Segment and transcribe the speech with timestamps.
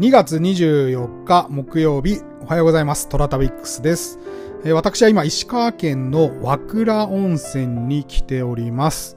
[0.00, 3.08] 2月24日木曜日、おはようございます。
[3.08, 4.20] トラタビックスです。
[4.64, 9.16] えー私は今、石川県の和倉温泉に来ております。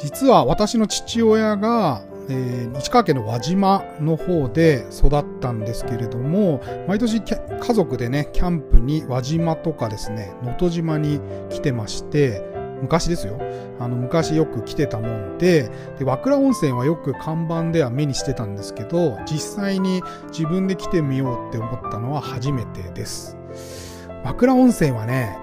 [0.00, 12.42] 実は私の父親が、えー石川県の輪島の方で育ったんですけれども、毎年家族でね、キャンプに輪島とかですね、能登島に来てまして、
[12.82, 13.38] 昔ですよ。
[13.78, 23.38] あの、昔よく来てたもんで、で、和倉温泉はよく看板では目にしてたんですけど、実際に自分で来てみようって思ったのは初めてです。
[24.24, 25.38] 和倉温泉はね、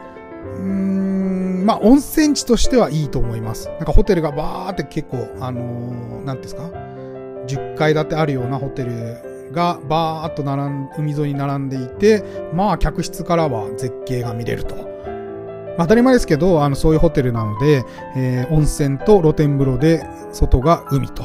[0.57, 3.69] うーん、まあ、温泉地としてはいいと思います。
[3.69, 6.63] なんかホテルがバーって結構、あのーなんですか
[7.47, 14.75] ?10 階建てあるようなホテルがバーっと並ん、海沿いに並んでいて、まあ、客室からは絶景が見れると。
[15.79, 21.23] 当たり前ですけど、あの、そういうホテルなので、えー温泉と露天風呂で、外が海と。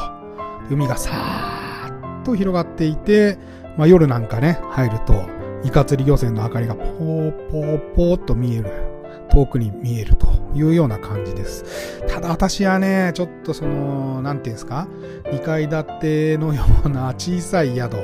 [0.70, 3.38] 海がさーっと広がっていて、
[3.76, 5.26] まあ夜なんかね、入ると、
[5.64, 8.94] イカ釣り漁船の明かりがポーポーポーっと見える。
[9.34, 12.02] 遠くに見えるというような感じです。
[12.06, 14.86] ただ私はね、ちょっとその、なんていうんですか
[15.24, 17.96] ?2 階建てのような小さい宿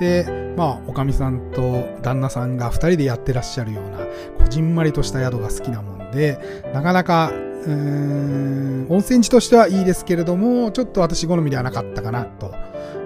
[0.00, 0.26] で、
[0.56, 4.04] まあ、おかみさんと旦那さんが2人でやってらっしゃるような、こ
[4.48, 6.38] じんまりとした宿が好きなもんで、
[6.72, 12.52] なかなか、うーん、温泉地としてはいいですけれども、ちょっと私好みではなかったかなと。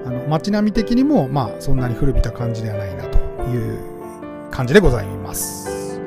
[0.07, 3.79] あの、街並み的にも、まあ、そんなに古びた感じではないなという
[4.51, 6.01] 感じでございます。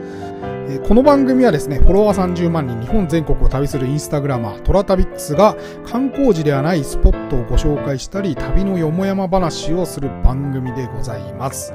[0.72, 11.74] えこの番組はですね、フォロワー30万人、日本全国を旅するインスタグラマー、トラタビックスが観光地ではないスポットをご紹介したり、旅のよもやま話をする番組でございます。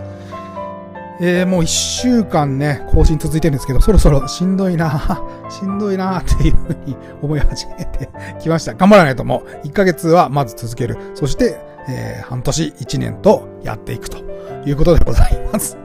[1.21, 8.09] えーもう一週間ね、更新続いてるんですけど、そろそろしんどいな しんどいなっていうふうに思い始めて
[8.41, 8.75] きました。
[8.75, 10.97] 頑張らないともう、1ヶ月はまず続ける。
[11.15, 14.19] そして、えー半年、1年とやっていくと
[14.67, 15.77] いうことでございます。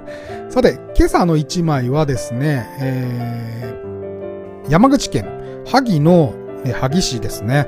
[0.50, 5.28] さて、今朝の一枚はですね、えー山口県
[5.66, 6.34] 萩の、
[6.79, 7.68] 萩市ですね。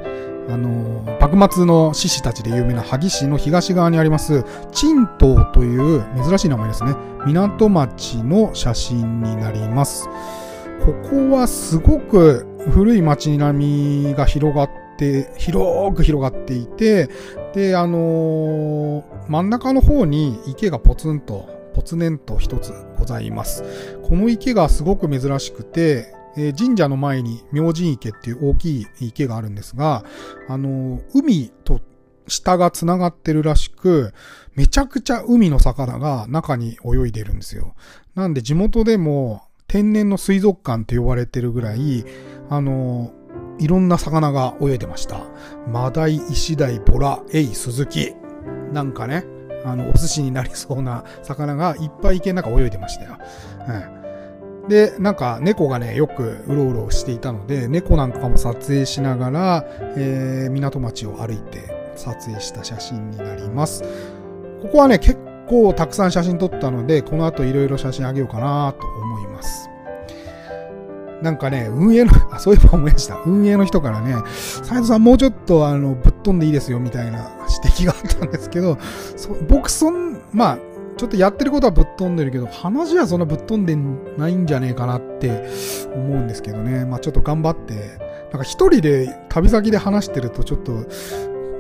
[0.50, 6.96] あの幕末の志士たちで有名な萩市の東側にあります、陳島という珍しい名前ですね。
[7.26, 10.10] 港町の写真になります。
[10.86, 17.10] ここはすごく古い町並みが広がって、広く広がっていて、
[17.54, 23.64] で、あの真ん中の方に池がポツンと、ポツネンと一つございます。
[24.04, 30.04] この池がすごく珍しくて、え神社の前に明神池っていう大きい池があるんですが、
[30.48, 31.82] あの海と
[32.28, 34.14] 下が繋がってるらしく、
[34.56, 37.76] めちゃくちゃ海の魚が中に泳いでるんですよ。
[38.16, 42.06] なんで地元でも天然の水族館って呼ばれてるぐらい、
[42.50, 43.14] あの
[43.60, 45.22] いろんな魚が泳いでました。
[45.68, 48.14] マダイ、イシダイ、ボラ、エイ、スズキ。
[48.74, 49.26] なんかね、
[49.66, 53.18] あの、お寿司になりそうな魚がいっぱい池の中泳いでましたよ。
[53.68, 54.01] うん。
[54.72, 59.66] で、なんか猫がね、よくうろうろしていたので、猫なんかも撮影しながら、
[59.98, 63.84] えー港町を歩いて撮影した写真になります。
[64.62, 69.70] ここはね、結構たくさん写真撮ったので、この後いろいろ写真あげようかなと思います。
[71.22, 73.22] なんかね、運営の、あ、そういえば思い出した。
[73.26, 74.16] 運営の人からね、
[74.64, 77.30] 斉藤さんもうちょっとあの、ぶっ飛んでいいですよ、みたいな
[77.62, 78.78] 指摘があったんですけど、
[79.50, 80.58] 僕そん、まあ、
[81.02, 85.50] ちょっとやってることはぶっ飛んでるけど、話はそんなぶっ飛んでないんじゃねえかなって
[85.96, 86.86] 思うんですけどね。
[86.86, 90.86] まあちょっと頑張って、なんか一人で旅先で話してるとちょっと、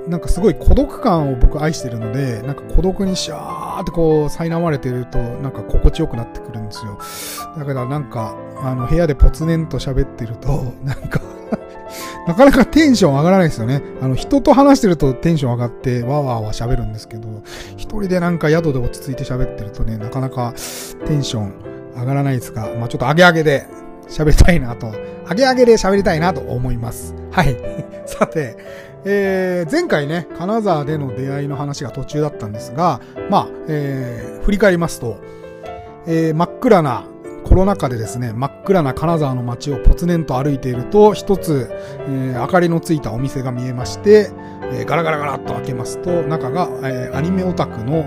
[0.08, 7.00] なんかすごい孤独感を僕愛してるので、なんか孤独にシャーってこう、苛まれてると、なんか心地よくなってくるんですよ。
[7.58, 11.20] だからなんか、あの、部屋でポツネンと喋ってると、なんか、
[12.28, 13.82] なかなかテンション上がらないですよね。
[14.02, 17.44] あの、人と話してるとテンション上がって、わーわーわー喋るんですけど、
[17.78, 20.54] 一人でなんか宿で落ち着いて喋ってるとね、なかなか
[21.06, 21.54] テンション
[21.96, 23.68] 上がらないですが、まあちょっと上げ上げで
[24.08, 24.92] 喋りたいなと、
[25.30, 27.16] 上げ上げで喋りたいなと思います。
[27.32, 27.58] はい。
[28.06, 28.58] さて、
[29.06, 35.18] えー、前回ね、金沢での出会いの話が途中だったんですが、まあ、えー、振り返りますと、
[36.06, 37.06] えー、真っ暗な、
[37.46, 41.70] コロナ禍でですね、真っ暗な金沢の街をポツネンと歩いていると、一つ、
[42.08, 44.32] えー明かりのついたお店が見えまして、
[44.72, 48.06] えーガラガラガラっと開けますと、中が、えーアニメオタクの、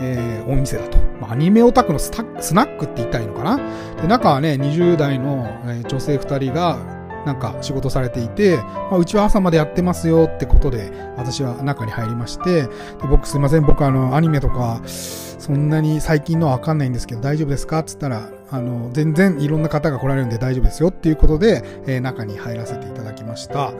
[0.00, 0.98] えーお店だと。
[1.20, 3.58] まあ、アニメオタクのススナックって言ったいのかな？
[4.00, 6.76] で、中はね、20代の、え女性2人が、
[7.24, 12.68] なんか仕事されていて、まあ、うちは朝までやってますよってことで、私は中に入りまして、で
[13.08, 17.78] 僕すいません、僕あの、アニメとか、そんなに最近のはわかんないんですけど大丈夫ですか？
[17.78, 23.72] っつったら、あの、全然いろんな方が来られるんで大丈夫ですよっていうことで、えー中に入らせていただきました。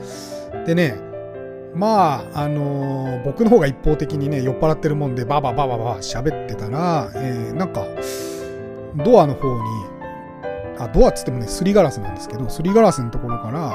[0.67, 0.97] でね、
[1.75, 7.87] まあ、あのー、僕の方が一方的にね、酔っ払ってるもんで、ババババババ喋ってたら、えー、なんか、
[9.05, 9.63] ドアの方に、
[10.79, 13.75] あ、ドアっつってもね、すりガラスなんですけど、すりガラスのところから、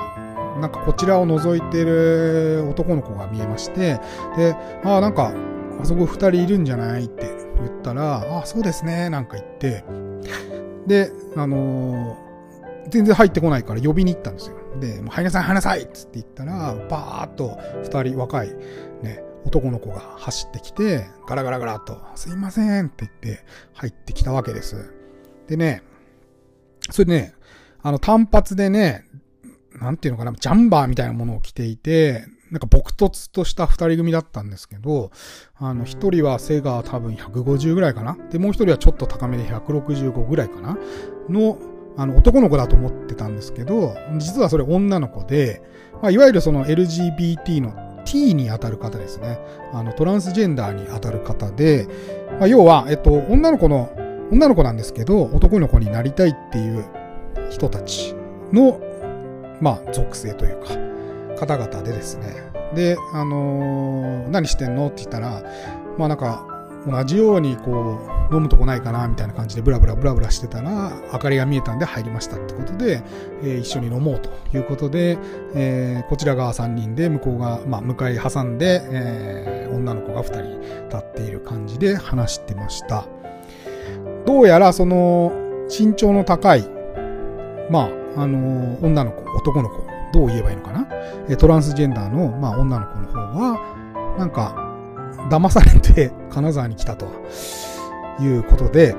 [0.60, 4.00] なんかこちらを覗いてる男の子が見えまして、
[4.36, 5.32] で、あ、なんか、
[5.80, 7.28] あそこ二人いるんじゃないって
[7.58, 9.84] 言ったら、あ、そうですね、なんか言って、
[10.88, 12.28] で、あのー
[12.90, 14.56] 全然入ってこないから呼びに行ったんですよ。
[14.80, 18.54] で、もう入りなさい、入りなさいっつって言ったら、バーっと二人若い
[19.02, 24.94] ね、男の子が走ってきて、ガラガラガラっと、すいませんって言って入ってきたわけです。
[25.48, 25.84] でね、
[26.90, 27.34] それね、
[27.82, 29.06] あの単発でね、
[29.74, 35.12] なんていうのかな、ジャンバーみたいなものを着ていて、なんか僕突とした二人組だったんですけど、
[35.58, 38.18] あの、一人は背が多分150ぐらいかな。
[38.32, 40.78] で、もう一人はちょっと高めで165ぐらいかな。
[41.30, 41.58] の、
[41.98, 45.62] あの、男の子だと思ってたんですけど、実はそれ女の子で、
[46.02, 49.40] まあ、いわゆるその LGBT の T に当たる方ですね。
[49.74, 51.88] あの、トランスジェンダーに当たる方で、
[52.40, 53.92] まあ、要は、えっと、女の子の、
[54.32, 56.86] 女の子なんですけど、男の子になりたいっていう
[57.50, 58.16] 人たち
[58.54, 58.80] の、
[59.60, 60.97] まあ、属性というか、
[61.40, 62.52] 方々でですね。
[62.76, 65.44] で、あのー、何してんのって言ったら、
[65.98, 66.46] まあなんか、
[66.88, 68.00] 同じようにこ
[68.32, 73.04] う、飲むとこないかなみたいな感じでブラブラブラブラしてたら、明かりが見えたんで入りましたってことで、
[73.42, 75.18] えー、一緒に飲もうということで、
[75.54, 83.06] えー、こちら側3人で向こうが、まあ、向かい挟んで、えー、女の子が2人立っている感じで話してました。
[84.26, 85.32] どうやらその、
[85.70, 86.64] 身長の高い、
[87.70, 91.38] まあ、あの女の子、男の子、どう言えばいいのかな？
[91.38, 94.56] トランスジェンダーの、まあ、女の子の方は、なんか、
[95.30, 97.06] 騙されて金沢に来たと
[98.20, 98.96] いうことで、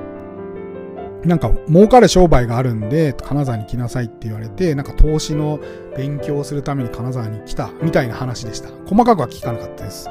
[1.25, 5.59] なんか儲かる商売があるんで、金沢に来なさいって言われて、なんか投資の
[5.97, 8.69] 勉強をするために金沢に来たみたいな話でした。
[8.85, 10.09] 細かくは聞かなかったです。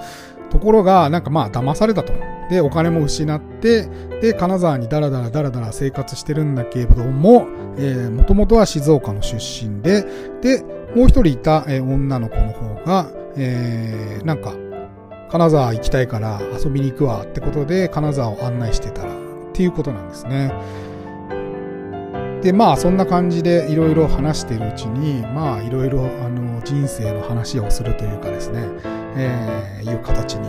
[0.51, 2.13] ところが、なんかまあ騙されたと。
[2.51, 3.89] で、お金も失って、
[4.21, 7.47] で、金沢にダラダラダラダラ生活してるんだけれども、
[7.77, 10.05] えー、もともとは静岡の出身で、
[10.41, 10.63] で、
[10.97, 14.55] もう一人いた、えー、女の子の方が、えー、なんか、
[15.31, 19.17] 金沢行きたいから遊びに行くわってことで金沢を案内してたらっ
[19.53, 20.53] ていうことなんですね。
[22.43, 28.69] で、まあそんな感じでいろいろ話しているうちに、まあいろいろあの人生の話をするというかですね、
[29.19, 30.49] えー、いう形に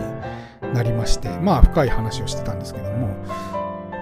[0.74, 3.10] なりまして、まあ深い話をしてたんですけども、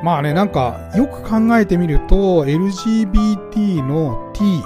[0.03, 4.63] まあね、なんかよく考えてみると LGBT の T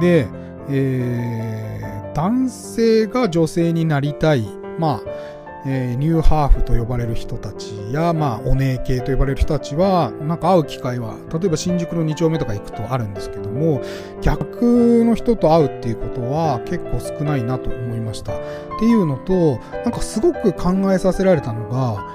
[0.00, 0.28] で、
[0.68, 4.46] えー、男性が女性になりたい、
[4.78, 13.82] まあえー、ニューハーフと呼ばれる人たちや、まあ、お姉系と呼ばれる人たちは、なんか会う機会は、例えば新宿の2丁目とか行くとあるんですけども、
[14.22, 18.34] 逆の人と会うっていうことは結構少ないなと思いました。
[18.34, 18.38] っ
[18.78, 22.06] ていうのと、なんかすごく考えさせられたのが、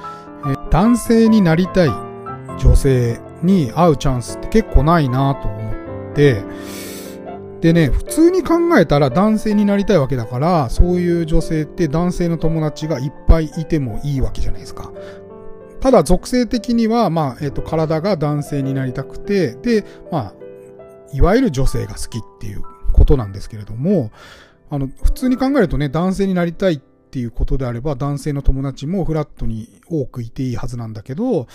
[0.52, 1.90] えー、男性になりたい
[2.60, 5.72] 女性に会うチャンスって結構ないなと思
[6.12, 6.44] って、
[7.66, 14.94] でね、普通に考えたら男性になりたいわけだから、そういう女性って男性の友達がいっぱいいてもいいわけじゃないですか。
[15.80, 20.34] ただ属性的には、まあ、えっ、ー、と、体が男性になりたくて、で、まあ、
[21.12, 22.62] いわゆる女性が好きっていう
[22.94, 24.12] ことなんですけれども、
[24.70, 31.48] あの、普通に考えるとね、男性になりたいっていうことであれば、男性の友達もフラットに多くいていいはずなんだけど、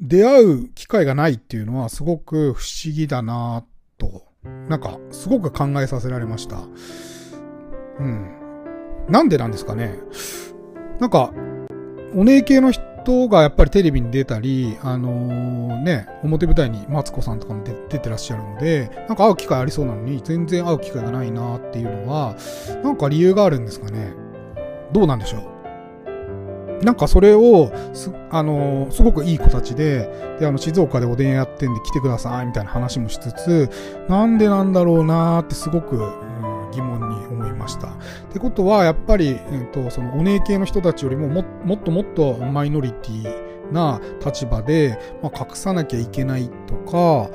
[0.00, 3.64] 出会う機会がないっていうのはすごく不思議だな
[3.96, 4.25] と
[4.68, 6.58] なんか、すごく考えさせられました。
[8.00, 8.30] うん。
[9.08, 9.94] なんでなんですかね。
[11.00, 11.32] なんか、
[12.14, 22.34] お姉系の人がやっぱりテレビに出たり、あのー、ね、表舞台にマツコさんとかも出てらっしゃるので、なんか会う機会ありそうなのに、全然会う機会がないなっていうのは、
[22.82, 24.12] なんか理由があるんですかね。
[24.92, 25.55] どうなんでしょう。
[26.82, 33.70] なんかそれをす、あの、すごくいい子たちで、で、あの、静岡でおでんやってんで来てください、みたいな話もしつつ、
[34.08, 37.88] なんでなんだろうなーってすごく、うん、疑問に思いました。
[37.88, 37.90] っ
[38.32, 47.30] てことは、やっぱり、えっ、と、その、お姉系の人たちよりもも、もっともっとマイノリティな立場で、まあ、隠さなきゃいけないとか、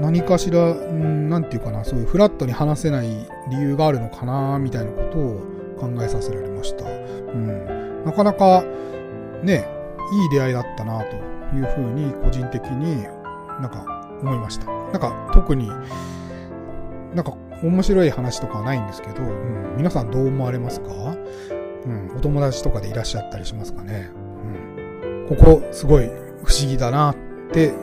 [0.00, 3.08] 何かしら、うん、なんていうかな、そういうフラットに話せない
[3.50, 5.40] 理由があるのかな、みたいなことを
[5.78, 6.84] 考えさせられました。
[6.84, 7.77] うん。
[8.08, 8.64] なかなか
[9.42, 9.68] ね、
[10.12, 11.14] いい出会いだったなと
[11.54, 13.02] いうふうに個人的に
[13.60, 13.84] なんか
[14.22, 14.66] 思いました。
[14.66, 15.68] なんか特に
[17.14, 20.88] なんか面白い話とかはないんですけど、うん、皆さんどう思われますか？
[21.84, 24.10] うん、お友達とかでいらっしゃったりしますかね？
[25.28, 25.36] うん。
[25.36, 26.06] ここすごい
[26.44, 27.16] 不思議だなっ
[27.52, 27.74] て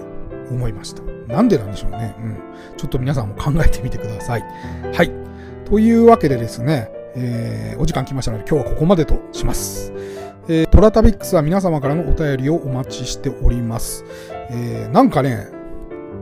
[0.50, 1.04] 思いました。
[1.32, 2.16] なんでなんでしょうね？
[2.20, 2.38] うん。
[2.78, 4.42] ちょっと皆さんも考えてみてください。
[4.42, 5.12] はい。
[5.66, 9.94] というわけでですね、えー、お時間来ましたので今日はここまでとします。
[10.48, 14.06] えー、トラタビックスは皆様からのお便りをお待ちしております。
[14.52, 15.48] えー、なんかね、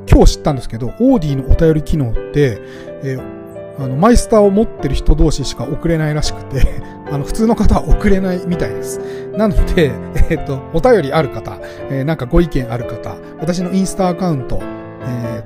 [0.10, 2.60] 今日知ったんですけど、オーディのお便り機能って、
[3.04, 9.02] えー、あの、マイスターを持ってる人同士しか送れないらしくて あの、普通の方は送れないみたいです。
[9.36, 9.92] なので、
[10.30, 11.58] えっ、と、お便りある方、
[11.90, 14.62] えー、なんかご意見ある方、私のインスタアカウント、
[15.06, 15.44] え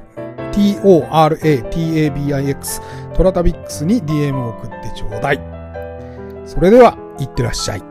[0.52, 2.82] ー、toratabix
[3.14, 5.42] トラタビックスに DM を送ってちょうだい。
[6.46, 7.87] それでは、いってらっしゃい。